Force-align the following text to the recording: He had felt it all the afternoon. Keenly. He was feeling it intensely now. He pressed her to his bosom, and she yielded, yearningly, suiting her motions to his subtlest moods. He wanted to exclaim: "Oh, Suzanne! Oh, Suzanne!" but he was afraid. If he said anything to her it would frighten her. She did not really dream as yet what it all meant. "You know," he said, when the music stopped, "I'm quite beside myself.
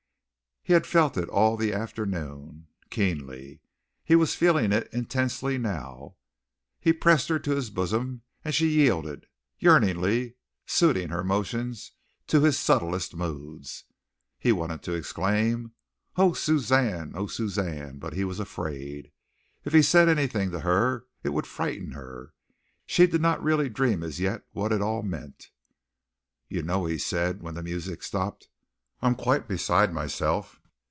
He 0.63 0.73
had 0.73 0.85
felt 0.85 1.17
it 1.17 1.27
all 1.27 1.57
the 1.57 1.73
afternoon. 1.73 2.67
Keenly. 2.91 3.61
He 4.03 4.15
was 4.15 4.35
feeling 4.35 4.71
it 4.71 4.87
intensely 4.93 5.57
now. 5.57 6.17
He 6.79 6.93
pressed 6.93 7.29
her 7.29 7.39
to 7.39 7.55
his 7.55 7.71
bosom, 7.71 8.21
and 8.45 8.53
she 8.53 8.67
yielded, 8.69 9.25
yearningly, 9.57 10.35
suiting 10.67 11.09
her 11.09 11.23
motions 11.23 11.93
to 12.27 12.41
his 12.41 12.59
subtlest 12.59 13.15
moods. 13.15 13.85
He 14.37 14.51
wanted 14.51 14.83
to 14.83 14.93
exclaim: 14.93 15.71
"Oh, 16.15 16.31
Suzanne! 16.33 17.13
Oh, 17.15 17.25
Suzanne!" 17.25 17.97
but 17.97 18.13
he 18.13 18.23
was 18.23 18.39
afraid. 18.39 19.11
If 19.65 19.73
he 19.73 19.81
said 19.81 20.07
anything 20.09 20.51
to 20.51 20.59
her 20.59 21.07
it 21.23 21.29
would 21.29 21.47
frighten 21.47 21.93
her. 21.93 22.35
She 22.85 23.07
did 23.07 23.19
not 23.19 23.41
really 23.43 23.67
dream 23.67 24.03
as 24.03 24.19
yet 24.19 24.43
what 24.51 24.71
it 24.71 24.79
all 24.83 25.01
meant. 25.01 25.49
"You 26.47 26.61
know," 26.61 26.85
he 26.85 26.99
said, 26.99 27.41
when 27.41 27.55
the 27.55 27.63
music 27.63 28.03
stopped, 28.03 28.47
"I'm 29.01 29.15
quite 29.15 29.47
beside 29.47 29.91
myself. 29.91 30.59